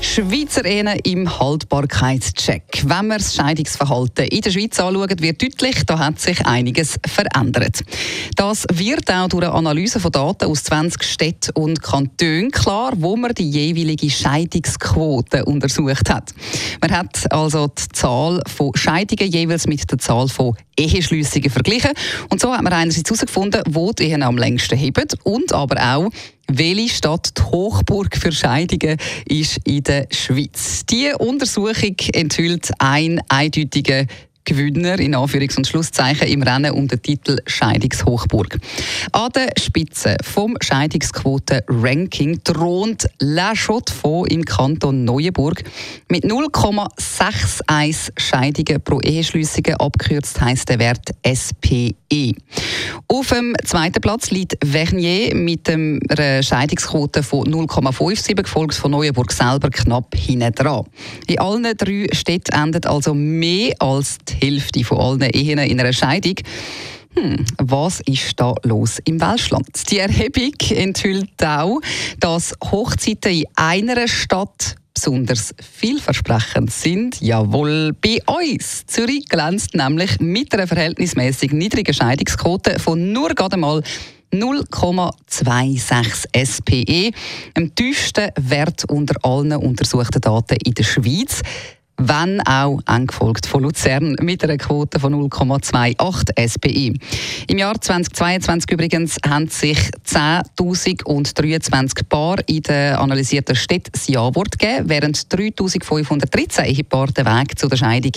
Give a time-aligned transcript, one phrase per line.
[0.00, 2.82] Schweizer Ehen im Haltbarkeitscheck.
[2.84, 7.82] Wenn man das Scheidungsverhalten in der Schweiz anschaut, wird deutlich, da hat sich einiges verändert.
[8.36, 13.16] Das wird auch durch eine Analyse von Daten aus 20 Städten und Kantonen klar, wo
[13.16, 16.32] man die jeweilige Scheidungsquote untersucht hat.
[16.80, 21.92] Man hat also die Zahl von Scheidungen jeweils mit der Zahl von Eheschliessungen verglichen.
[22.30, 26.10] Und so hat man einerseits herausgefunden, wo die Ehen am längsten heben und aber auch,
[26.50, 28.96] welche Stadt die Hochburg für Scheidungen
[29.26, 30.86] ist in der Schweiz.
[30.88, 34.06] Diese Untersuchung enthüllt ein eindeutiger
[34.48, 38.58] Gewinner in Anführungs- und Schlusszeichen im Rennen um den Titel Scheidungshochburg.
[39.12, 45.64] An der Spitze vom Scheidungsquoten-Ranking thront La Chaux-de-Fonds im Kanton Neuenburg
[46.08, 52.32] mit 0,61 Scheidungen pro Eheschliessungen, abgekürzt heisst der Wert SPE.
[53.06, 59.68] Auf dem zweiten Platz liegt Vernier mit einer Scheidungsquote von 0,57, gefolgt von Neuenburg selber
[59.68, 60.86] knapp hinten dran.
[61.26, 65.92] In allen drei Städten endet also mehr als die Hälfte von allen Ehen in einer
[65.92, 66.34] Scheidung.
[67.14, 69.68] Hm, was ist da los im Welschland?
[69.90, 71.80] Die Erhebung enthüllt auch,
[72.20, 77.20] dass Hochzeiten in einer Stadt besonders vielversprechend sind.
[77.20, 78.84] Jawohl, bei uns.
[78.86, 83.82] Zürich glänzt nämlich mit einer verhältnismäßig niedrigen Scheidungsquote von nur gerade mal
[84.32, 87.12] 0,26 SPE,
[87.56, 91.42] dem tiefsten Wert unter allen untersuchten Daten in der Schweiz
[91.98, 96.94] wenn auch angefolgt von Luzern mit einer Quote von 0,28 SPI.
[97.48, 104.88] Im Jahr 2022 übrigens haben sich 10.023 Paar in den analysierten Städten das Ja-Wort gegeben,
[104.88, 108.12] während 3.513 Ehepaare den Weg zu der Scheidung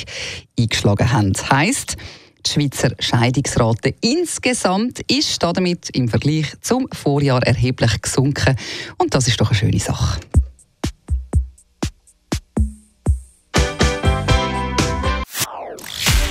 [0.57, 1.33] eingeschlagen haben.
[1.33, 1.97] Das heisst,
[2.45, 8.55] die Schweizer Scheidungsrate insgesamt ist damit im Vergleich zum Vorjahr erheblich gesunken.
[8.97, 10.19] Und das ist doch eine schöne Sache.